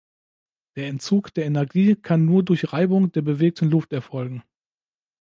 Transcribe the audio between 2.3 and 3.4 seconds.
durch Reibung der